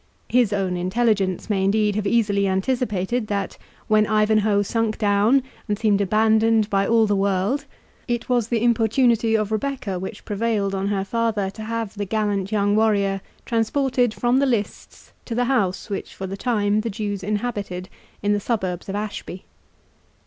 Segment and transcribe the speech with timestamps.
[0.29, 6.01] His own intelligence may indeed have easily anticipated that, when Ivanhoe sunk down, and seemed
[6.01, 7.65] abandoned by all the world,
[8.07, 12.51] it was the importunity of Rebecca which prevailed on her father to have the gallant
[12.51, 17.21] young warrior transported from the lists to the house which for the time the Jews
[17.23, 17.87] inhabited
[18.23, 19.45] in the suburbs of Ashby.